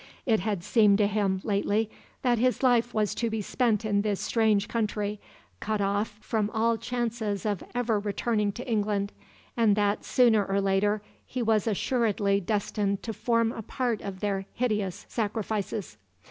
It 0.25 0.39
had 0.39 0.63
seemed 0.63 0.97
to 0.97 1.05
him, 1.05 1.41
lately, 1.43 1.87
that 2.23 2.39
his 2.39 2.63
life 2.63 2.91
was 2.91 3.13
to 3.13 3.29
be 3.29 3.39
spent 3.43 3.85
in 3.85 4.01
this 4.01 4.19
strange 4.19 4.67
country, 4.67 5.19
cut 5.59 5.79
off 5.79 6.17
from 6.21 6.49
all 6.55 6.75
chances 6.75 7.45
of 7.45 7.63
ever 7.75 7.99
returning 7.99 8.51
to 8.53 8.67
England; 8.67 9.13
and 9.55 9.75
that, 9.75 10.03
sooner 10.03 10.43
or 10.43 10.59
later, 10.59 11.03
he 11.23 11.43
was 11.43 11.67
assuredly 11.67 12.39
destined 12.39 13.03
to 13.03 13.13
form 13.13 13.51
a 13.51 13.61
part 13.61 14.01
of 14.01 14.21
their 14.21 14.47
hideous 14.55 15.05
sacrifices. 15.07 15.97